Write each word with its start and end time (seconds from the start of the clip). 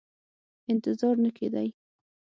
انتظار 0.71 1.15
نه 1.25 1.31
کېدی. 1.37 1.67